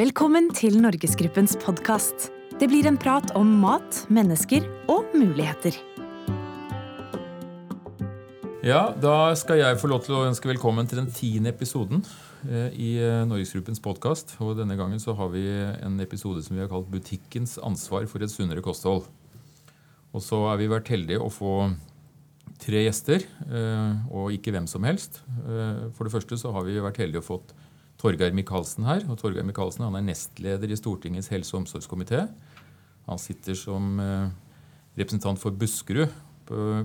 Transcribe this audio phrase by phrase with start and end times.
[0.00, 2.30] Velkommen til Norgesgruppens podkast.
[2.56, 5.74] Det blir en prat om mat, mennesker og muligheter.
[8.64, 12.00] Ja, Da skal jeg få lov til å ønske velkommen til den tiende episoden
[12.48, 14.38] eh, i eh, Norgesgruppens podkast.
[14.40, 18.24] Og denne gangen så har vi en episode som vi har kalt 'Butikkens ansvar for
[18.24, 19.04] et sunnere kosthold'.
[20.14, 21.74] Og så har vi vært heldige å få
[22.56, 23.20] tre gjester,
[23.52, 25.20] eh, og ikke hvem som helst.
[25.92, 27.52] For det første så har vi vært heldige å fått
[28.00, 29.04] Torgeir Micaelsen her.
[29.08, 32.28] og Torgeir Micaelsen er nestleder i Stortingets helse- og omsorgskomité.
[33.08, 34.30] Han sitter som eh,
[34.96, 36.08] representant for Buskerud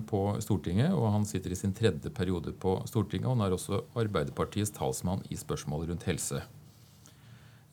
[0.05, 3.25] på Stortinget, og han sitter i sin tredje periode på Stortinget.
[3.25, 6.43] og Han er også Arbeiderpartiets talsmann i spørsmål rundt helse.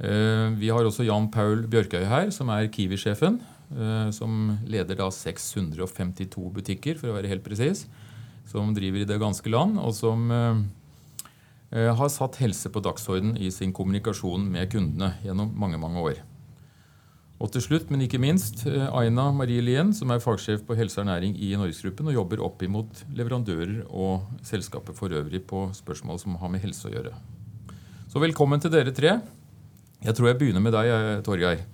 [0.00, 3.40] Eh, vi har også Jan Paul Bjørkøy her, som er Kiwi-sjefen.
[3.72, 7.86] Eh, som leder da 652 butikker, for å være helt presis.
[8.48, 10.30] Som driver i det ganske land, og som
[11.72, 16.20] har satt helse på dagsorden i sin kommunikasjon med kundene gjennom mange mange år.
[17.42, 21.00] Og til slutt, men ikke minst, eh, Aina Marie Lien, som er fagsjef på helse
[21.00, 26.20] og ernæring i Norgesgruppen og jobber opp imot leverandører og selskapet for øvrig på spørsmål
[26.20, 27.12] som har med helse å gjøre.
[28.08, 29.20] Så velkommen til dere tre.
[30.04, 31.64] Jeg tror jeg begynner med deg, Torgeir.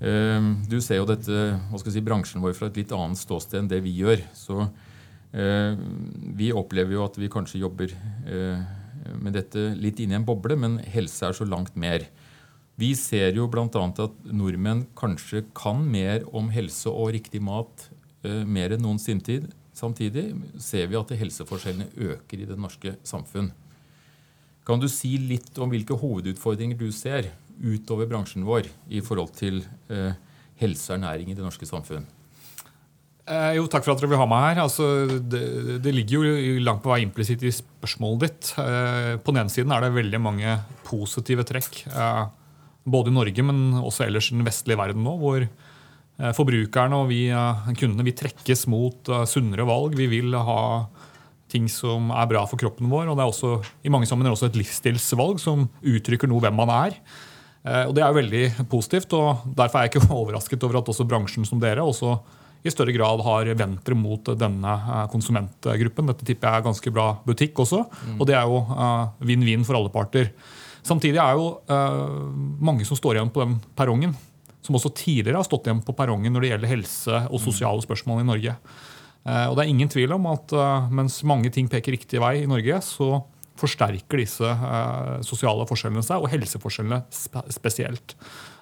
[0.00, 3.82] Eh, du ser jo dette, si, bransjen vår fra et litt annet ståsted enn det
[3.84, 4.24] vi gjør.
[4.32, 4.70] Så
[5.34, 7.90] vi opplever jo at vi kanskje jobber
[9.20, 12.06] med dette litt inn i en boble, men helse er så langt mer.
[12.80, 13.66] Vi ser jo bl.a.
[13.70, 17.88] at nordmenn kanskje kan mer om helse og riktig mat
[18.26, 19.44] eh, mer enn noensinne.
[19.74, 20.28] Samtidig
[20.62, 23.50] ser vi at helseforskjellene øker i det norske samfunn.
[24.66, 29.62] Kan du si litt om hvilke hovedutfordringer du ser utover bransjen vår i forhold til
[29.92, 30.14] eh,
[30.62, 32.06] helse og ernæring i det norske samfunn?
[33.24, 34.62] Eh, jo, Takk for at dere vil ha meg her.
[34.66, 35.42] Altså, det,
[35.84, 38.50] det, ligger jo langt på vei implisitt i spørsmålet ditt.
[38.60, 41.86] Eh, på den ene siden er det veldig mange positive trekk.
[41.88, 42.24] Eh,
[42.84, 45.16] både i Norge, men også ellers i den vestlige verden nå.
[45.22, 49.96] Hvor eh, forbrukerne og vi, eh, kundene vi trekkes mot eh, sunnere valg.
[49.96, 50.60] Vi vil ha
[51.48, 53.08] ting som er bra for kroppen vår.
[53.08, 53.56] Og det er også
[53.88, 57.00] i mange sammenhenger også et livsstilsvalg som uttrykker noe hvem man er.
[57.64, 59.14] Og Det er jo veldig positivt.
[59.16, 62.18] og Derfor er jeg ikke overrasket over at også bransjen som dere også
[62.64, 66.08] i større grad har vendt dere mot denne eh, konsumentgruppen.
[66.08, 68.14] Dette tipper jeg er ganske bra butikk også, mm.
[68.16, 70.30] og det er jo eh, vinn-vinn for alle parter.
[70.84, 72.26] Samtidig er jo uh,
[72.60, 74.10] mange som står igjen på den perrongen,
[74.60, 77.44] som også tidligere har stått igjen på perrongen når det gjelder helse og mm.
[77.46, 78.52] sosiale spørsmål i Norge.
[79.24, 80.52] Og det er ingen tvil om at
[80.92, 83.22] mens mange ting peker riktig vei i Norge, så
[83.56, 84.50] forsterker disse
[85.24, 87.00] sosiale forskjellene seg, og helseforskjellene
[87.56, 88.12] spesielt.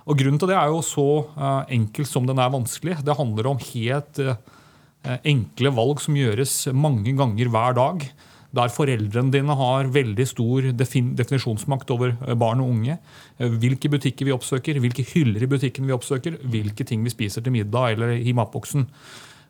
[0.03, 2.99] Og Grunnen til det er jo så enkelt enkel som den er vanskelig.
[3.05, 4.37] Det handler om helt uh,
[5.23, 8.07] enkle valg som gjøres mange ganger hver dag.
[8.53, 12.99] Der foreldrene dine har veldig stor definisjonsmakt over eh, barn og unge.
[13.39, 17.55] Hvilke butikker vi oppsøker, hvilke hyller i butikken vi oppsøker, hvilke ting vi spiser til
[17.55, 18.85] middag eller i matboksen.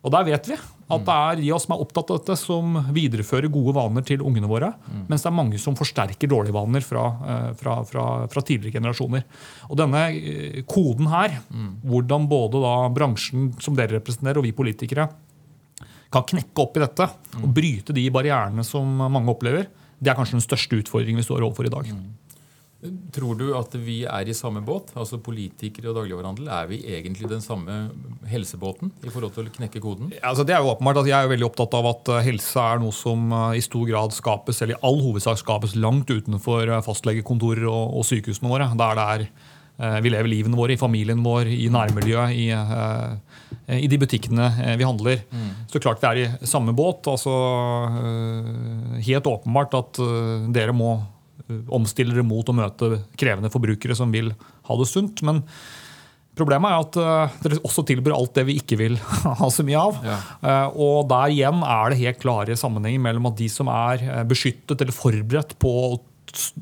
[0.02, 0.56] Og der vet vi
[0.92, 4.24] at det er de oss som er opptatt av dette, som viderefører gode vaner til
[4.26, 4.72] ungene våre.
[4.84, 5.04] Mm.
[5.08, 9.24] Mens det er mange som forsterker dårlige vaner fra, eh, fra, fra, fra tidligere generasjoner.
[9.70, 11.70] Og denne eh, koden her, mm.
[11.88, 15.08] hvordan både da bransjen som dere representerer, og vi politikere
[16.12, 17.06] kan knekke opp i dette
[17.38, 19.70] og bryte de barrierene som mange opplever,
[20.02, 21.88] det er kanskje den største utfordringen vi står overfor i dag.
[21.88, 22.10] Mm.
[23.14, 24.90] Tror du at vi er i samme båt?
[24.98, 27.76] Altså Politikere og dagligvarehandel, er vi egentlig den samme
[28.26, 30.10] helsebåten i forhold til å knekke koden?
[30.18, 32.82] Altså det er jo åpenbart at Jeg er veldig opptatt av at eh, helse er
[32.82, 36.82] noe som eh, i stor grad skapes eller i all hovedsak skapes langt utenfor eh,
[36.82, 38.66] fastlegekontorer og, og sykehusene våre.
[38.74, 39.28] Der det er
[40.04, 42.52] vi lever livene våre, i familien vår, i nærmiljøet, i,
[43.72, 45.24] i de butikkene vi handler.
[45.32, 45.48] Mm.
[45.72, 47.08] Så klart vi er i samme båt.
[47.10, 47.32] altså
[49.02, 49.98] Helt åpenbart at
[50.54, 50.92] dere må
[51.72, 54.32] omstille dere mot å møte krevende forbrukere som vil
[54.68, 55.22] ha det sunt.
[55.26, 55.42] Men
[56.38, 58.96] problemet er at uh, dere også tilbyr alt det vi ikke vil
[59.40, 60.00] ha så mye av.
[60.06, 60.20] Ja.
[60.44, 64.22] Uh, og der igjen er det helt klare sammenhenger mellom at de som er uh,
[64.28, 65.92] beskyttet eller forberedt på å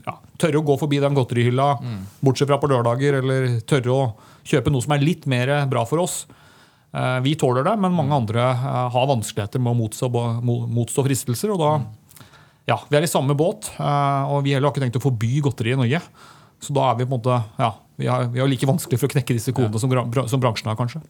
[0.02, 2.02] ja, tørre å gå forbi den godterihylla, mm.
[2.26, 4.02] bortsett fra på lørdager, eller tørre å
[4.50, 6.24] kjøpe noe som er litt mer bra for oss.
[7.22, 10.08] Vi tåler det, men mange andre har vanskeligheter med å motstå,
[10.74, 11.52] motstå fristelser.
[11.54, 11.99] og da mm
[12.68, 15.40] ja, vi er i samme båt, eh, og vi heller har ikke tenkt å forby
[15.44, 16.02] godteri i Norge.
[16.60, 19.08] Så da er vi på en måte, ja, vi har, vi har like vanskelig for
[19.08, 19.92] å knekke disse kodene som,
[20.28, 20.78] som bransjen har.
[20.78, 21.02] kanskje.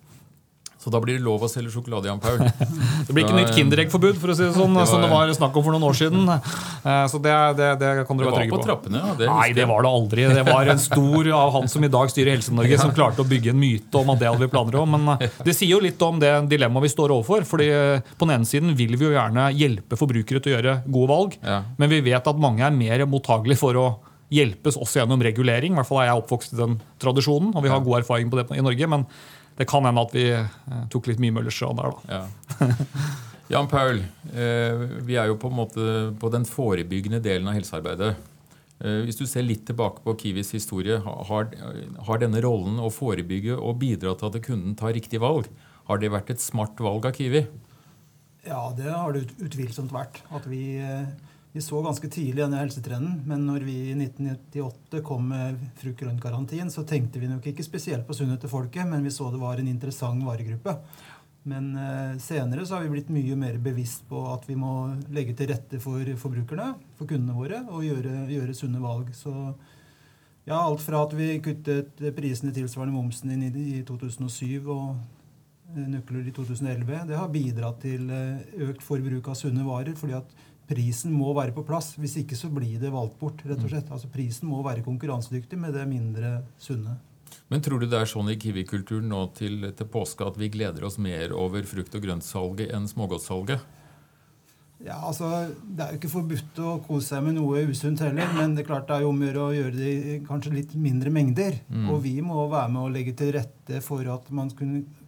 [0.80, 2.38] Så da blir det lov å selge sjokolade, Jan Paul.
[3.06, 5.32] det blir ikke nytt Kinderegg-forbud, for å si det sånn, det var, som det var
[5.36, 6.30] snakk om for noen år siden.
[6.32, 8.62] Eh, så det, det, det kan dere være trygge på.
[8.62, 9.16] Det var på trappene, ja.
[9.18, 10.26] Det Nei, det var det aldri.
[10.40, 13.52] Det var en stor av han som i dag styrer Helse-Norge, som klarte å bygge
[13.52, 14.96] en myte om at det hadde vi planer om.
[14.96, 17.44] Men eh, det sier jo litt om det dilemmaet vi står overfor.
[17.50, 20.78] fordi eh, På den ene siden vil vi jo gjerne hjelpe forbrukere til å gjøre
[20.88, 21.60] gode valg, ja.
[21.76, 23.90] men vi vet at mange er mer mottagelige for å
[24.30, 25.74] hjelpes også gjennom regulering.
[25.74, 28.38] I hvert fall er jeg oppvokst i den tradisjonen, og vi har god erfaring på
[28.38, 28.88] det i Norge.
[28.90, 29.06] Men
[29.60, 30.46] det kan hende at vi eh,
[30.92, 32.16] tok litt mye Møllerstrand der, da.
[32.16, 32.90] Ja.
[33.52, 33.98] Jan Paul,
[34.32, 35.86] eh, vi er jo på en måte
[36.20, 38.14] på den forebyggende delen av helsearbeidet.
[38.80, 41.50] Eh, hvis du ser litt tilbake på Kiwis historie, har,
[42.06, 45.50] har denne rollen å forebygge og bidra til at kunden tar riktig valg,
[45.90, 47.44] har det vært et smart valg av Kiwi?
[48.46, 50.22] Ja, det har det utvilsomt vært.
[50.32, 50.80] At vi
[51.52, 56.84] vi så ganske tidlig denne helsetrenden, men når vi i 1998 kom med frukt-grønt-garantien, så
[56.86, 59.70] tenkte vi nok ikke spesielt på sunnhet til folket, men vi så det var en
[59.70, 60.76] interessant varegruppe.
[61.50, 65.34] Men eh, senere så har vi blitt mye mer bevisst på at vi må legge
[65.34, 69.10] til rette for forbrukerne, for kundene våre, og gjøre, gjøre sunne valg.
[69.16, 69.32] Så
[70.44, 73.50] ja, alt fra at vi kuttet prisene tilsvarende momsen i,
[73.80, 75.00] i 2007 og
[75.74, 79.98] eh, nøkler i 2011, det har bidratt til eh, økt forbruk av sunne varer.
[79.98, 80.38] fordi at
[80.70, 81.92] prisen må være på plass.
[81.98, 83.42] Hvis ikke så blir det valgt bort.
[83.44, 83.72] rett og mm.
[83.74, 83.90] slett.
[83.90, 86.98] Altså Prisen må være konkurransedyktig med det mindre sunne.
[87.50, 90.86] Men tror du det er sånn i Kiwi-kulturen nå til, til, påske at vi gleder
[90.86, 93.62] oss mer over frukt- og grøntsalget enn smågodtsalget?
[94.80, 95.28] Ja, altså,
[95.60, 98.68] Det er jo ikke forbudt å kose seg med noe usunt heller, men det er
[98.70, 101.58] klart det er jo om å gjøre å gjøre det i kanskje litt mindre mengder.
[101.68, 101.90] Mm.
[101.92, 104.48] Og vi må være med å legge til rette for at man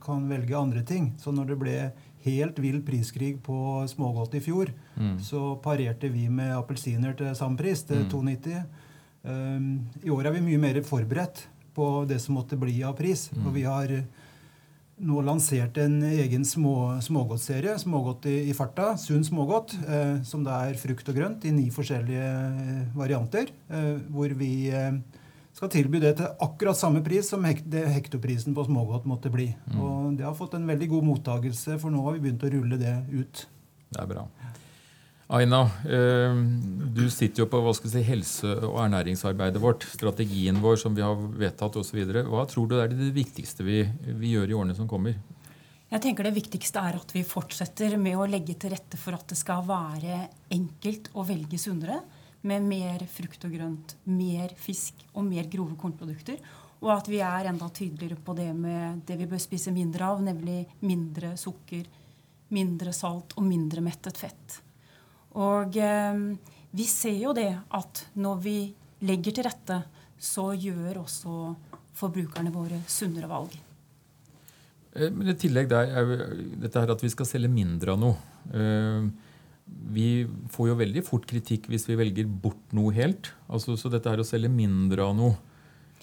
[0.02, 1.14] kan velge andre ting.
[1.22, 1.76] Så når det ble
[2.24, 5.16] helt vill priskrig på smågodt i fjor, mm.
[5.24, 8.10] så parerte vi med appelsiner til samme pris, til mm.
[8.12, 8.62] 2,90.
[9.22, 9.66] Um,
[10.02, 11.46] I år er vi mye mer forberedt
[11.76, 13.28] på det som måtte bli av pris.
[13.32, 13.46] Mm.
[13.46, 13.96] Og vi har
[15.02, 20.60] nå lansert en egen små, smågodtserie, smågodt i, i, farta, sunn smågodt, eh, som da
[20.68, 23.50] er frukt og grønt i ni forskjellige eh, varianter.
[23.72, 24.92] Eh, hvor vi eh,
[25.52, 29.50] skal tilby det til akkurat samme pris som hek hektoprisen på smågodt måtte bli.
[29.68, 29.80] Mm.
[29.80, 32.80] Og Det har fått en veldig god mottagelse, for nå har vi begynt å rulle
[32.80, 33.46] det ut.
[33.92, 34.26] Det er bra.
[35.32, 36.34] Aina, eh,
[36.92, 39.86] du sitter jo på hva skal si, helse- og ernæringsarbeidet vårt.
[39.88, 42.02] Strategien vår som vi har vedtatt osv.
[42.28, 45.16] Hva tror du er det viktigste vi, vi gjør i årene som kommer?
[45.92, 49.28] Jeg tenker Det viktigste er at vi fortsetter med å legge til rette for at
[49.28, 52.00] det skal være enkelt å velge sunnere
[52.48, 56.40] med mer frukt og grønt, mer fisk og mer grove kornprodukter.
[56.82, 60.22] Og at vi er enda tydeligere på det med det vi bør spise mindre av,
[60.24, 61.86] nemlig mindre sukker,
[62.52, 64.58] mindre salt og mindre mettet fett.
[65.38, 66.22] Og eh,
[66.72, 68.56] vi ser jo det at når vi
[69.06, 69.78] legger til rette,
[70.22, 71.36] så gjør også
[71.98, 73.54] forbrukerne våre sunnere valg.
[74.92, 76.12] Eh, men I tillegg der er
[76.62, 78.18] dette her at vi skal selge mindre av noe.
[78.52, 79.30] Eh,
[79.92, 83.32] vi får jo veldig fort kritikk hvis vi velger bort noe helt.
[83.48, 85.36] Altså, så dette er å selge mindre av noe.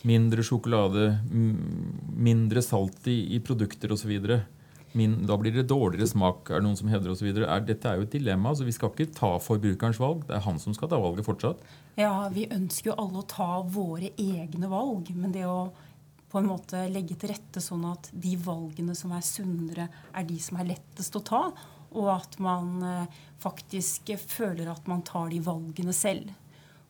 [0.07, 4.13] Mindre sjokolade, mindre salt i, i produkter osv.
[4.30, 7.27] Da blir det dårligere smak, er det noen som hevder osv.
[7.68, 8.54] Dette er jo et dilemma.
[8.56, 10.24] så Vi skal ikke ta forbrukerens valg.
[10.30, 11.62] Det er han som skal ta valget fortsatt.
[12.00, 15.12] Ja, vi ønsker jo alle å ta våre egne valg.
[15.16, 15.69] Men det å
[16.30, 20.38] på en måte legge til rette sånn at de valgene som er sunnere, er de
[20.42, 21.44] som er lettest å ta
[21.97, 26.30] og at man eh, faktisk føler at man tar de valgene selv.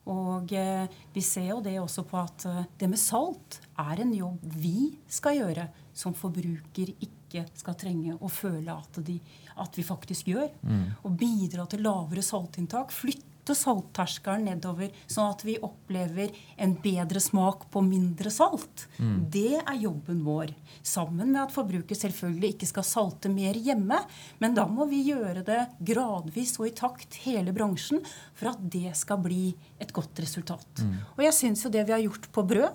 [0.09, 4.13] Og eh, vi ser jo det også på at eh, det med salt er en
[4.15, 9.19] jobb vi skal gjøre, som forbruker ikke skal trenge å føle at, de,
[9.61, 10.49] at vi faktisk gjør.
[10.63, 10.85] Mm.
[11.05, 12.93] Og bidra til lavere saltinntak.
[12.95, 18.87] Flytte flytte saltterskelen nedover, sånn at vi opplever en bedre smak på mindre salt.
[18.99, 19.29] Mm.
[19.31, 20.53] Det er jobben vår.
[20.83, 23.99] Sammen med at forbruker selvfølgelig ikke skal salte mer hjemme.
[24.39, 28.03] Men da må vi gjøre det gradvis og i takt, hele bransjen,
[28.35, 30.83] for at det skal bli et godt resultat.
[30.83, 30.99] Mm.
[31.17, 32.69] Og jeg syns jo det vi har gjort på brød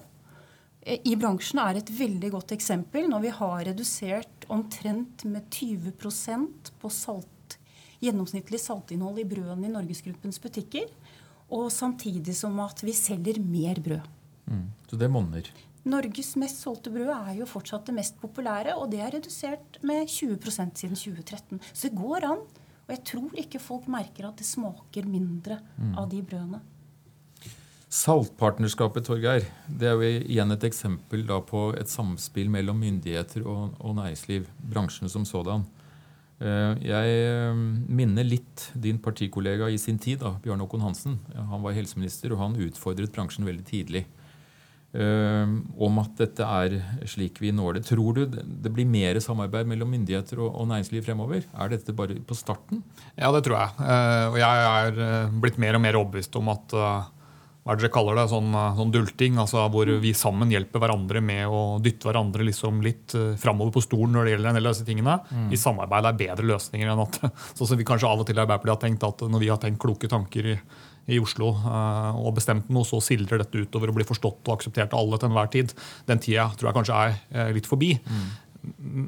[0.85, 6.75] eh, i bransjen er et veldig godt eksempel når vi har redusert omtrent med 20%
[6.81, 7.34] på salt
[8.05, 10.91] gjennomsnittlig saltinnhold i brødene i Norgesgruppens butikker.
[11.55, 14.11] Og samtidig som at vi selger mer brød.
[14.49, 15.49] Mm, så det monner.
[15.85, 20.09] Norges mest solgte brød er jo fortsatt det mest populære, og det er redusert med
[20.09, 21.61] 20% siden 2013.
[21.73, 22.45] Så det går an.
[22.85, 25.93] Og jeg tror ikke folk merker at det smaker mindre mm.
[26.01, 26.61] av de brødene.
[27.95, 33.95] Saltpartnerskapet Torgeir, det er jo igjen et eksempel på et samspill mellom myndigheter og, og
[34.01, 35.63] næringsliv, bransjen som sådan.
[36.45, 41.17] Eh, jeg eh, minner litt din partikollega i sin tid, da, Bjørn Håkon Hansen.
[41.37, 44.05] Han var helseminister, og han utfordret bransjen veldig tidlig
[44.93, 45.55] eh,
[45.87, 46.77] om at dette er
[47.09, 47.85] slik vi når det.
[47.89, 51.49] Tror du det blir mer samarbeid mellom myndigheter og næringsliv fremover?
[51.57, 52.85] Er dette bare på starten?
[53.17, 53.91] Ja, det tror jeg.
[54.35, 56.77] Og jeg er blitt mer og mer overbevist om at
[57.65, 60.83] hva er det dere kaller det, sånn, eh, sånn, dulting, altså hvor vi sammen hjelper
[60.83, 64.59] hverandre med å dytte hverandre liksom litt uh, framover på stolen når det gjelder en
[64.59, 65.15] del av disse tingene.
[65.33, 65.47] Mm.
[65.49, 67.21] I samarbeid er bedre løsninger enn at
[67.57, 69.63] sånn som vi kanskje av og til i Arbeiderpartiet har tenkt at når vi har
[69.63, 70.59] tenkt kloke tanker i,
[71.17, 74.93] i Oslo uh, og bestemt noe, så sildrer dette utover og blir forstått og akseptert
[74.93, 75.73] av alle til enhver tid.
[76.11, 77.95] Den tida tror jeg kanskje er uh, litt forbi.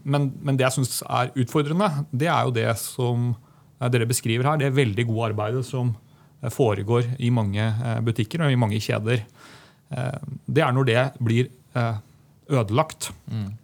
[0.05, 4.51] Men, men det jeg syns er utfordrende, det er jo det som eh, dere beskriver
[4.51, 4.61] her.
[4.61, 6.06] Det veldig gode arbeidet som eh,
[6.53, 9.23] foregår i mange eh, butikker og i mange kjeder.
[9.91, 11.97] Eh, Det er når det blir eh,
[12.47, 13.09] ødelagt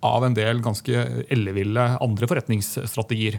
[0.03, 0.91] av en del ganske
[1.31, 3.37] elleville andre forretningsstrategier.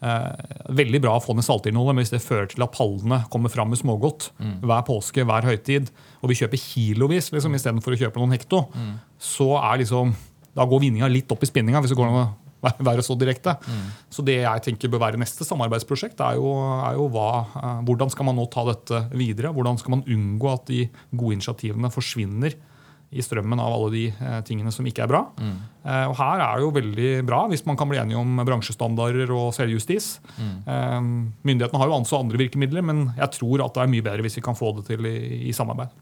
[0.00, 3.52] Eh, veldig bra å få ned saltinnholdet, men hvis det fører til at pallene kommer
[3.52, 4.30] fram med smågodt
[4.64, 5.90] hver påske, hver høytid,
[6.22, 8.64] og vi kjøper kilovis liksom, istedenfor å kjøpe noen hekto,
[9.20, 10.14] så er liksom,
[10.56, 12.28] da går vinninga litt opp i spinninga, hvis det går an å
[12.88, 13.56] være- så direkte.
[14.10, 16.52] Så det jeg tenker bør være neste samarbeidsprosjekt, er jo,
[16.84, 19.52] er jo hva, eh, hvordan skal man nå ta dette videre?
[19.54, 22.56] Hvordan skal man unngå at de gode initiativene forsvinner
[23.08, 25.22] i strømmen av alle de eh, tingene som ikke er bra?
[25.40, 29.30] Eh, og her er det jo veldig bra hvis man kan bli enige om bransjestandarder
[29.32, 30.18] og selvjustis.
[30.68, 30.98] Eh,
[31.48, 34.36] myndighetene har jo anså andre virkemidler, men jeg tror at det er mye bedre hvis
[34.36, 35.16] vi kan få det til i,
[35.48, 35.94] i samarbeid.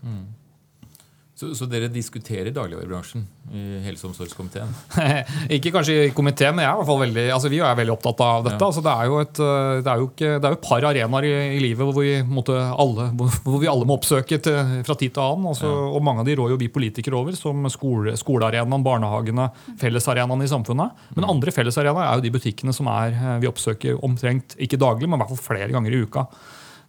[1.36, 4.70] Så, så dere diskuterer dagligvarebransjen i helse- og omsorgskomiteen?
[5.56, 7.92] ikke kanskje i komiteen, men jeg er i hvert fall veldig, altså vi er veldig
[7.92, 8.56] opptatt av dette.
[8.56, 8.68] Ja.
[8.70, 11.28] Altså det, er jo et, øh, det, er jo ikke, det er jo par arenaer
[11.28, 12.14] i, i livet hvor vi,
[12.56, 13.10] alle,
[13.44, 15.50] hvor vi alle må oppsøke til, fra tid til annen.
[15.52, 19.50] Altså, Og mange av de rår jo vi politikere over, som skole, skolearenaen, barnehagene,
[19.84, 21.06] fellesarenaene i samfunnet.
[21.20, 25.04] Men andre fellesarenaer er jo de butikkene som er, øh, vi oppsøker omtrent ikke daglig,
[25.04, 26.30] men i hvert fall flere ganger i uka.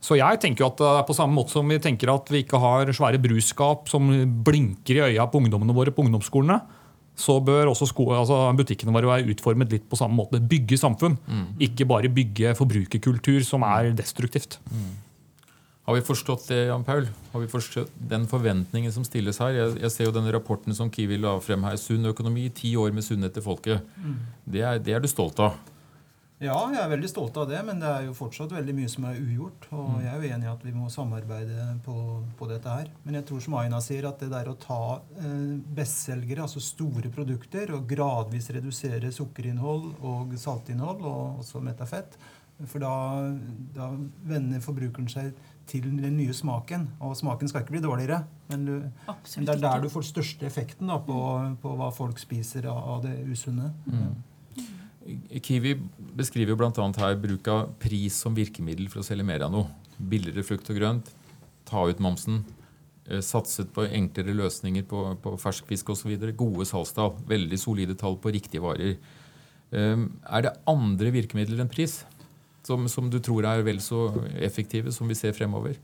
[0.03, 2.43] Så jeg tenker jo at det er på samme måte som vi tenker at vi
[2.43, 4.11] ikke har svære brusskap som
[4.45, 6.59] blinker i øya på ungdommene våre på ungdomsskolene,
[7.17, 10.37] så bør også sko altså butikkene våre være utformet litt på samme måte.
[10.37, 11.17] Bygge samfunn,
[11.59, 14.59] ikke bare bygge forbrukerkultur som er destruktivt.
[15.87, 17.07] Har vi forstått det, Jan Paul?
[17.31, 19.55] Har vi forstått den forventningen som stilles her?
[19.55, 21.77] Jeg, jeg ser jo denne rapporten som Kiwi la frem her.
[21.79, 23.81] Sunn økonomi, ti år med sunnhet til folket.
[24.43, 25.55] Det, er, det er du stolt av?
[26.37, 29.07] Ja, jeg er veldig stolt av det, men det er jo fortsatt veldig mye som
[29.09, 29.63] er ugjort.
[29.73, 31.95] Og jeg er jo enig i at vi må samarbeide på,
[32.37, 32.91] på dette her.
[33.07, 37.09] Men jeg tror som Aina sier, at det der å ta eh, bestselgere, altså store
[37.13, 42.19] produkter, og gradvis redusere sukkerinnhold og saltinnhold, og også metafett,
[42.69, 42.93] for da,
[43.73, 43.89] da
[44.29, 45.33] vender forbrukeren seg
[45.69, 46.85] til den nye smaken.
[47.01, 48.21] Og smaken skal ikke bli dårligere,
[48.53, 48.77] men, du,
[49.09, 51.17] men det er der du får største effekten da, på,
[51.65, 53.73] på hva folk spiser av, av det usunne.
[55.43, 55.75] Kiwi
[56.17, 56.87] beskriver jo bl.a.
[56.99, 59.69] her bruk av pris som virkemiddel for å selge mer av noe.
[59.97, 61.11] Billigere frukt og grønt,
[61.67, 62.43] ta ut momsen,
[63.07, 66.13] eh, satset på enklere løsninger på, på ferskfisk osv.
[66.37, 68.97] Gode salgstall, veldig solide tall på riktige varer.
[69.67, 71.99] Um, er det andre virkemidler enn pris
[72.63, 74.05] som, som du tror er vel så
[74.39, 75.75] effektive som vi ser fremover?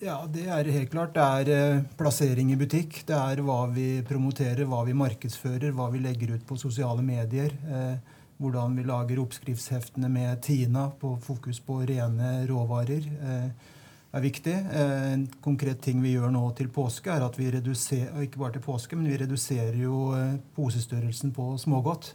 [0.00, 1.12] Ja, det er helt klart.
[1.12, 3.02] Det er eh, plassering i butikk.
[3.06, 7.52] Det er hva vi promoterer, hva vi markedsfører, hva vi legger ut på sosiale medier.
[7.68, 13.04] Eh, hvordan vi lager oppskriftsheftene med Tina på fokus på rene råvarer.
[13.20, 13.76] Eh,
[14.16, 14.54] er viktig.
[14.72, 18.56] Eh, en konkret ting vi gjør nå til påske, er at vi reduserer ikke bare
[18.56, 22.14] til påske, men vi reduserer jo eh, posestørrelsen på smågodt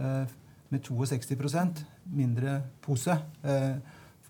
[0.00, 1.82] med 62%
[2.14, 3.12] mindre pose.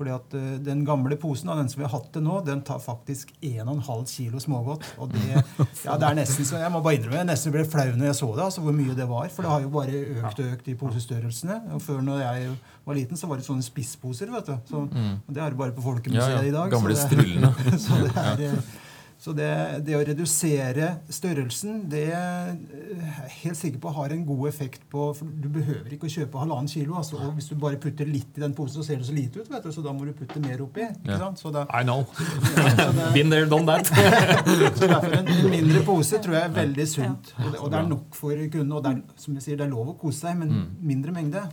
[0.00, 2.40] Eh, fordi at eh, Den gamle posen av den som vi har hatt det nå,
[2.44, 4.84] den tar faktisk 1,5 kilo smågodt.
[4.98, 5.44] Og det,
[5.84, 8.14] ja, det er nesten så, Jeg må bare innrømme, jeg nesten ble flau når jeg
[8.20, 8.44] så det.
[8.44, 11.60] altså hvor mye det var, For det har jo bare økt og økt i posestørrelsene.
[11.74, 12.50] Og Før når jeg
[12.86, 14.30] var liten, så var det sånne spissposer.
[14.32, 14.56] vet du.
[14.70, 16.48] Så, og Det er du bare på Folkemuseet Ja, ja.
[16.48, 16.70] i dag.
[16.70, 18.62] Gamle så det- så det er...
[19.20, 24.24] eh, Så det, det å redusere størrelsen, det er jeg helt sikker på har en
[24.26, 26.96] god effekt på for Du behøver ikke å kjøpe halvannen kilo.
[26.96, 29.40] Altså, og hvis du bare putter litt i den posen, så ser det så lite
[29.42, 29.50] ut.
[29.52, 30.80] vet du, Så da må du putte mer oppi.
[30.88, 31.18] ikke Ja.
[31.18, 31.38] sant?
[31.38, 32.06] Så, da, I know.
[32.56, 33.86] ja, det, Been there, done that.
[34.80, 37.34] så derfor en, en mindre pose tror jeg er veldig sunt.
[37.44, 38.74] Og det, og det er nok for kundene.
[38.80, 41.44] Og det er, som jeg sier, det er lov å kose seg, men mindre mengde.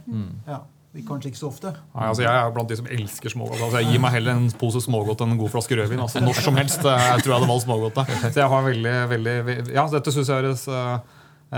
[0.47, 0.63] Ja,
[1.05, 1.73] Kanskje ikke så ofte.
[1.93, 3.61] Nei, altså jeg er blant de som elsker smågodt.
[3.67, 6.01] Altså jeg gir meg heller en pose smågodt enn en god flaske rødvin.
[6.01, 7.95] Altså Når som helst eh, jeg tror jeg hadde valgt smågodt.
[8.01, 8.05] da.
[8.31, 9.37] Så jeg har veldig, veldig,
[9.75, 10.97] ja, Dette syns jeg høres uh,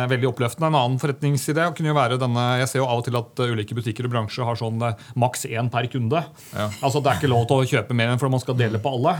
[0.10, 0.68] veldig oppløftende.
[0.70, 3.54] En annen forretningsidé kunne jo være denne Jeg ser jo av og til at eh,
[3.56, 6.22] ulike butikker og bransjer har sånn uh, maks én per kunde.
[6.54, 6.68] Ja.
[6.86, 8.92] Altså Det er ikke lov til å kjøpe mer enn fordi man skal dele på
[8.98, 9.16] alle.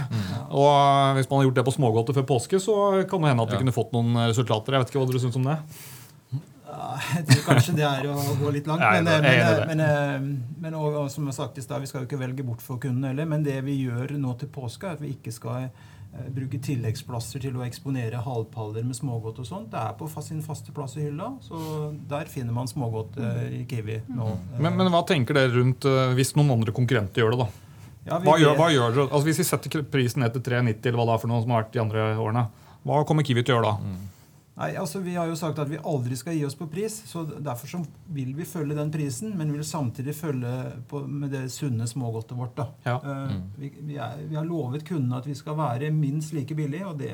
[0.52, 2.76] Og eh, Hvis man har gjort det på smågodtet før påske, så
[3.10, 3.64] kan det hende at vi Ja.
[3.64, 4.76] kunne fått noen eh, resultater.
[4.78, 5.58] Jeg vet ikke hva dere syns om det?
[6.70, 8.84] Ja, Jeg tror kanskje det er å gå litt langt.
[8.86, 11.82] Men, enig, jeg er men, men, eh, men og, og som jeg sagt i sted,
[11.82, 13.30] vi skal jo ikke velge bort for kunden heller.
[13.30, 17.42] Men det vi gjør nå til påske, er at vi ikke skal eh, bruke tilleggsplasser
[17.46, 19.72] til å eksponere halvpaller med smågodt og sånt.
[19.74, 23.64] Det er på sin faste plass i hylla, så der finner man smågodt eh, i
[23.70, 24.30] Kiwi nå.
[24.60, 27.48] Men, men hva tenker dere rundt eh, hvis noen andre konkurrenter gjør det?
[27.48, 27.50] da?
[28.10, 29.10] Ja, vi Hva gjør, hva gjør dere?
[29.10, 31.52] Altså Hvis vi setter prisen ned til 3,90, eller hva det er for noe som
[31.54, 32.46] har vært de andre årene,
[32.88, 33.98] hva kommer Kiwi til å gjøre da?
[34.60, 36.98] Nei, altså Vi har jo sagt at vi aldri skal gi oss på pris.
[37.08, 37.80] så Derfor så
[38.12, 40.52] vil vi følge den prisen, men vi vil samtidig følge
[40.90, 42.58] på, med det sunne smågodtet vårt.
[42.58, 42.68] da.
[42.84, 42.98] Ja.
[43.00, 43.42] Mm.
[43.56, 46.84] vi, vi, er, vi har lovet kundene at vi skal være minst like billig.
[46.86, 47.14] og det,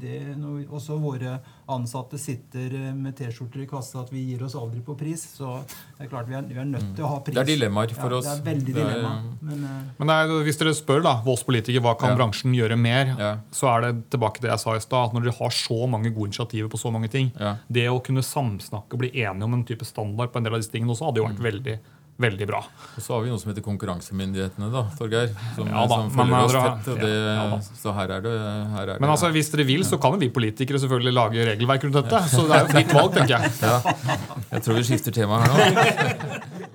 [0.00, 1.38] det når også våre
[1.72, 5.22] ansatte sitter eh, med T-skjorter i kassa at vi gir oss aldri på pris.
[5.38, 5.56] Så
[5.96, 7.34] det er klart vi er, vi er nødt til å ha pris.
[7.34, 8.28] Det er dilemmaer for ja, oss.
[8.28, 11.42] Det er veldig Det er- Men, uh, Men det er, hvis dere spør da, oss
[11.44, 12.16] politikere hva kan Ja.
[12.16, 13.36] bransjen gjøre mer, Ja.
[13.50, 15.08] så er det tilbake til det jeg sa i stad.
[15.08, 17.56] at Når dere har så mange gode initiativer på så mange ting, Ja.
[17.70, 20.60] det å kunne samsnakke og bli enige om en type standard på en del av
[20.60, 21.78] disse tingene også, hadde jo vært veldig,
[22.20, 22.62] veldig bra.
[22.96, 25.32] Og så har vi noe som heter konkurransemyndighetene, da, Torgeir.
[25.56, 26.90] Som, Ja da, som følger oss tett.
[26.92, 28.34] Og det, ja, ja så her er det,
[28.72, 31.46] her er Men det altså, hvis dere vil, så kan jo vi politikere selvfølgelig lage
[31.50, 32.22] regelverk rundt dette.
[32.32, 33.52] Så det er jo fritt valg, tenker jeg.
[33.62, 34.16] ja.
[34.54, 36.66] Jeg tror vi skifter tema her nå.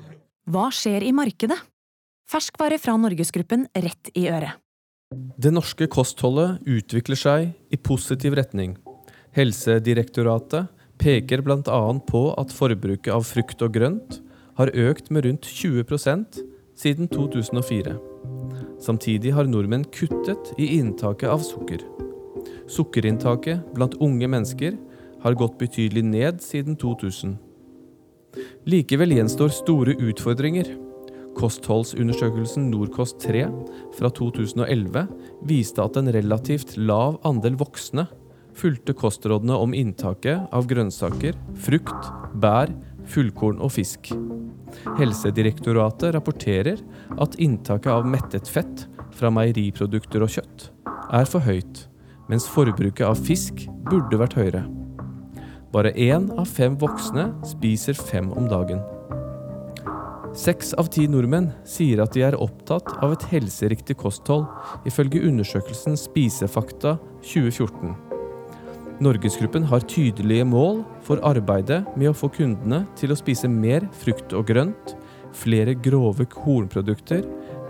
[0.51, 1.57] Hva skjer i markedet?
[2.31, 4.59] Ferskvare fra Norgesgruppen rett i øret.
[5.11, 8.77] Det norske kostholdet utvikler seg i positiv retning.
[9.35, 10.69] Helsedirektoratet
[11.01, 11.81] peker bl.a.
[12.07, 14.21] på at forbruket av frukt og grønt
[14.61, 16.37] har økt med rundt 20%
[16.77, 17.95] siden 2004.
[18.81, 21.81] Samtidig har nordmenn kuttet i inntaket av sukker.
[22.69, 24.77] Sukkerinntaket blant unge mennesker
[25.21, 27.35] har gått betydelig ned siden 2000.
[28.69, 30.69] Likevel gjenstår store utfordringer.
[31.37, 33.45] Kostholdsundersøkelsen Nordkost 3
[33.97, 35.05] fra 2011
[35.47, 38.07] viste at en relativt lav andel voksne
[38.57, 42.09] fulgte kostrådene om inntaket av grønnsaker, frukt,
[42.43, 42.71] bær,
[43.11, 44.11] fullkorn og fisk.
[44.97, 46.81] Helsedirektoratet rapporterer
[47.21, 50.69] at inntaket av mettet fett fra meieriprodukter og kjøtt
[51.11, 51.85] er for høyt,
[52.31, 54.63] mens forbruket av fisk burde vært høyere.
[55.71, 58.81] Bare én av fem voksne spiser fem om dagen.
[60.35, 64.47] Seks av ti nordmenn sier at de er opptatt av et helseriktig kosthold,
[64.87, 68.10] ifølge undersøkelsen Spisefakta 2014.
[69.01, 74.35] Norgesgruppen har tydelige mål for arbeidet med å få kundene til å spise mer frukt
[74.37, 74.93] og grønt,
[75.33, 77.23] flere grove kornprodukter,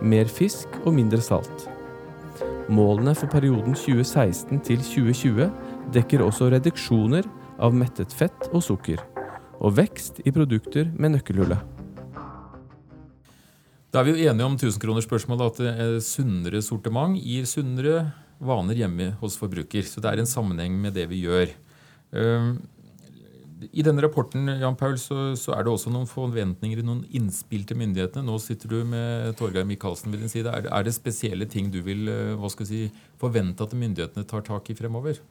[0.04, 1.70] mer fisk og mindre salt.
[2.68, 5.48] Målene for perioden 2016 til 2020
[5.96, 7.30] dekker også reduksjoner
[7.64, 9.00] av mettet fett og sukker,
[9.64, 11.64] og vekst i produkter med nøkkelhullet.
[13.92, 17.96] Da er vi jo enige om tusenkronersspørsmålet at eh, sunnere sortiment gir sunnere
[18.42, 19.86] vaner hjemme hos forbruker.
[19.88, 21.52] Så det er en sammenheng med det vi gjør.
[22.12, 22.56] Um,
[23.72, 27.80] I denne rapporten Jan Paul, så, så er det også noen forventninger noen innspill til
[27.82, 28.26] myndighetene.
[28.28, 30.50] Nå sitter du med Torgeir Micaelsen ved din side.
[30.50, 32.88] Er er det spesielle ting du vil eh, hva skal si,
[33.22, 35.22] forvente at myndighetene tar tak i fremover?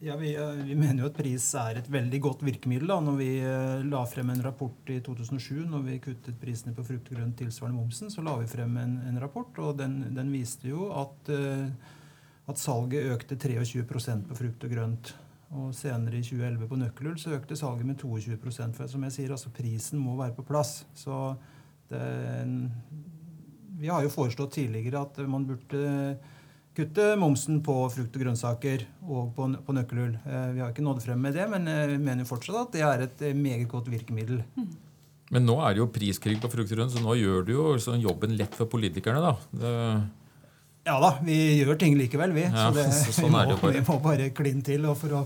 [0.00, 2.86] Ja, vi, eh, vi mener jo at pris er et veldig godt virkemiddel.
[2.86, 6.84] da, når Vi eh, la frem en rapport i 2007 når vi kuttet prisene på
[6.86, 8.10] frukt og grønt tilsvarende momsen.
[8.10, 11.66] Så la vi frem en, en rapport, og den, den viste jo at, eh,
[12.46, 15.14] at salget økte 23% på frukt og grønt.
[15.50, 19.34] Og senere i 2011 på nøkkelull så økte salget med 22% For som jeg sier,
[19.34, 20.84] altså prisen må være på plass.
[20.94, 21.34] Så
[21.90, 22.06] det,
[23.80, 26.18] vi har jo foreslått tidligere at man burde
[26.78, 30.12] kutte momsen på frukt og grønnsaker og på, på nøkkelull.
[30.24, 32.84] Eh, vi har ikke nådd frem med det, men eh, vi mener fortsatt at det
[32.86, 34.44] er et eh, meget godt virkemiddel.
[35.34, 37.66] Men nå er det jo priskrig på frukt og grønt, så nå gjør du jo
[37.82, 39.20] sånn jobben lett for politikerne.
[39.20, 39.34] da.
[39.52, 39.74] Det,
[40.88, 42.46] Ja da, vi gjør ting likevel, vi.
[42.46, 42.86] Ja, så det,
[43.18, 44.86] sånn vi, må, vi må bare kline til.
[44.88, 45.24] Og for å,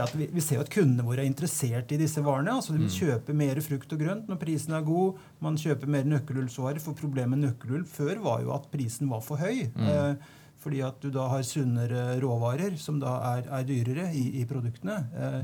[0.00, 2.54] at vi, vi ser jo at kundene våre er interessert i disse varene.
[2.56, 2.94] altså De Mm.
[2.94, 5.18] kjøper mer frukt og grønt når prisen er god.
[5.44, 6.80] Man kjøper mer nøkkelullsvarer.
[6.80, 9.66] For problemet med nøkkelull før var jo at prisen var for høy.
[9.76, 9.90] Mm.
[9.92, 10.32] Eh,
[10.64, 14.96] fordi at du da har sunnere råvarer som da er, er dyrere i, i produktene.
[15.14, 15.38] Eh,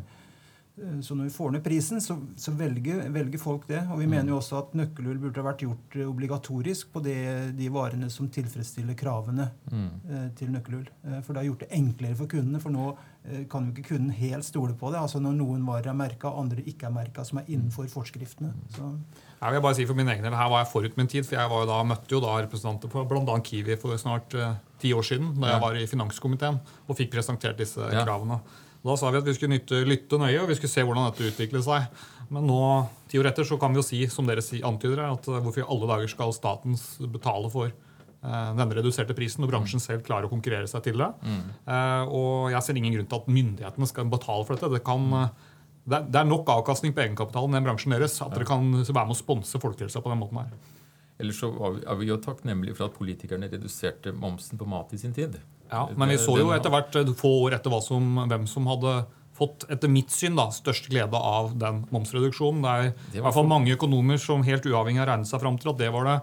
[0.81, 3.83] eh, så når vi får ned prisen, så, så velger, velger folk det.
[3.93, 4.15] Og vi Mm.
[4.17, 7.19] mener jo også at nøkkelull burde ha vært gjort eh, obligatorisk på det,
[7.59, 9.89] de varene som tilfredsstiller kravene mm.
[10.09, 10.89] eh, til nøkkelull.
[11.05, 12.61] Eh, For det har gjort det enklere for kundene.
[12.65, 12.95] For nå
[13.51, 14.99] kan jo ikke kunden helt stole på det.
[15.01, 18.53] Altså når noen varer er merka, andre ikke er merka, som er innenfor forskriftene.
[18.73, 18.95] Så,
[19.41, 21.25] Jeg vil bare si for min egen del, Her var jeg forut min tid.
[21.27, 23.39] for Jeg var jo da, møtte jo da representanter for bl.a.
[23.41, 24.47] Kiwi for snart ti
[24.81, 25.35] ti år siden.
[25.41, 25.53] Da Ja.
[25.53, 28.05] jeg var i finanskomiteen og fikk presentert disse Ja.
[28.05, 28.41] kravene.
[28.83, 31.29] Da sa vi at vi skulle nytte, lytte nøye og vi skulle se hvordan dette
[31.31, 31.87] utviklet seg.
[32.31, 35.41] Men nå, ti år etter, så kan vi jo si, som dere antyder, at eh,
[35.43, 36.79] hvorfor i alle dager skal staten
[37.13, 37.73] betale for eh,
[38.21, 41.09] denne reduserte prisen og bransjen selv klarer å konkurrere seg til det.
[41.25, 41.45] Mm.
[42.13, 44.73] og jeg ser ingen grunn til at myndighetene skal betale for dette.
[44.75, 45.31] Det, kan, eh,
[45.89, 49.17] det, er, nok avkastning på egenkapitalen i den bransjen deres at dere kan være med
[49.17, 50.53] å sponse folkehelsa på den måten her.
[51.21, 55.17] Ellers så er vi jo takknemlige for at politikerne reduserte momsen på mat i sin
[55.17, 55.41] tid.
[55.71, 59.01] Ja, men vi så jo etter hvert eh, få år etter som, hvem som hadde
[59.41, 62.61] fått etter mitt syn da, størst glede av den momsreduksjonen.
[62.65, 65.73] Det er i hvert fall mange økonomer som helt uavhengig har regnet seg fram til
[65.73, 66.19] at det var det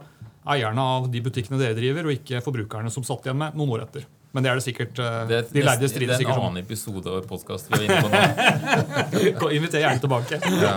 [0.53, 3.88] eierne av de butikkene dere driver, og ikke forbrukerne som satt igjen med noen år
[3.88, 4.07] etter.
[4.36, 7.23] Men det er det sikkert eh, Det De lærde det er en annen episode av
[7.29, 9.49] podkast vi er inne på nå.
[9.57, 10.39] Inviter gjerne tilbake.
[10.62, 10.73] Ja.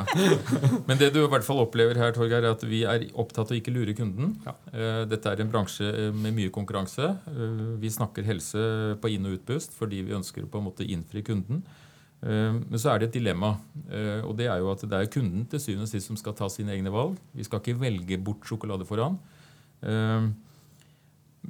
[0.86, 3.56] Men det du i hvert fall opplever her, Torgeir, er at vi er opptatt av
[3.56, 4.36] å ikke lure kunden.
[4.46, 4.54] Ja.
[4.72, 7.10] Eh, Dette er en bransje eh, med mye konkurranse.
[7.82, 8.62] Vi snakker helse
[9.02, 11.60] på inn- og utpust fordi vi ønsker å på en måte innfri kunden.
[12.20, 13.54] Men så er det et dilemma.
[14.28, 16.50] Og det er jo at det er kunden til syvende og sist som skal ta
[16.52, 17.14] sine egne valg.
[17.32, 19.16] Vi skal ikke velge bort sjokolade for han.
[19.82, 20.30] Eh,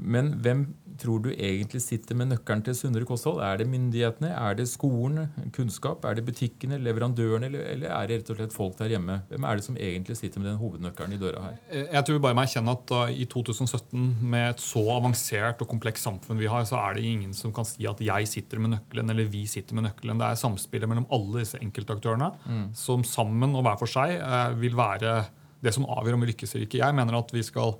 [0.00, 0.68] Men hvem
[1.00, 3.40] tror du egentlig sitter med nøkkelen til sunnere kosthold?
[3.42, 5.24] Er det myndighetene, er det skolen,
[5.56, 9.16] kunnskap, er det butikkene, leverandørene, eller, eller er det rett og slett folk der hjemme?
[9.32, 11.58] Hvem er det som egentlig sitter med den hovednøkkelen i døra her?
[11.72, 15.72] Eh, Jeg tror bare må erkjenne at uh, i 2017, med et så avansert og
[15.74, 18.76] komplekst samfunn vi har, så er det ingen som kan si at jeg sitter med
[18.76, 20.20] nøkkelen eller vi sitter med nøkkelen.
[20.22, 22.30] Det er samspillet mellom alle disse enkeltaktørene
[22.78, 25.24] som sammen og hver for seg eh, vil være
[25.60, 26.84] det som avgjør om vi lykkes eller ikke.
[26.84, 27.74] Jeg mener at vi skal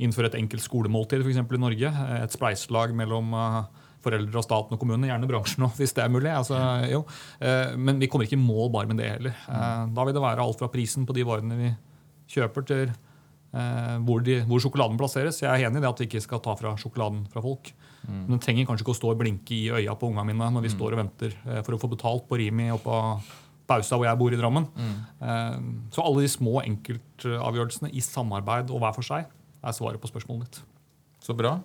[0.00, 1.90] innføre et enkelt skolemåltid eksempel i Norge.
[1.92, 3.64] eh, Et spleiselag mellom uh,
[4.00, 6.30] foreldre og staten og kommunene, gjerne bransjen òg, hvis det er mulig.
[6.32, 6.56] Altså,
[6.88, 7.02] jo.
[7.40, 9.34] Eh, Men vi kommer ikke i mål bare med det heller.
[9.48, 11.70] Eh, Da vil det være alt fra prisen på de varene vi
[12.32, 15.42] kjøper, til eh, hvor, de, hvor sjokoladen plasseres.
[15.42, 17.72] Jeg er enig i det at vi ikke skal ta fra sjokoladen fra folk.
[18.08, 20.62] Men den trenger kanskje ikke å stå og blinke i øya på ungene mine når
[20.64, 22.96] vi står og venter eh, for å få betalt på Rimi og på
[23.68, 24.64] Pausa, hvor jeg bor i Drammen.
[24.74, 25.66] Mm.
[25.94, 29.28] Så alle de små enkeltavgjørelsene i samarbeid og hver for seg
[29.62, 30.62] er svaret på spørsmålet ditt.
[31.20, 31.58] Så bra.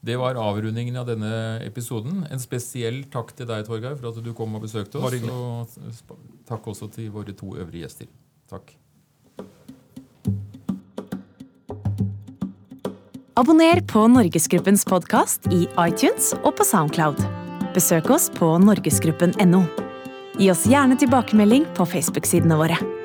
[0.00, 1.30] Det var avrundingen av denne
[1.66, 2.22] episoden.
[2.30, 5.16] En spesiell takk til deg, Torgeir, for at du kom og besøkte oss.
[5.26, 8.10] Og takk også til våre to øvrige gjester.
[8.50, 8.76] Takk.
[13.38, 17.20] Abonner på Norgesgruppens podkast i iTunes og på Soundcloud.
[17.74, 19.62] Besøk oss på norgesgruppen.no.
[20.38, 22.97] Gi oss gjerne tilbakemelding på Facebook-sidene våre.